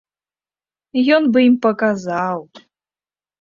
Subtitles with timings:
[1.17, 2.39] Ён бы ім паказаў!